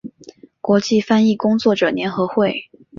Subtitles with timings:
[0.61, 2.63] 国际翻译工作者联合会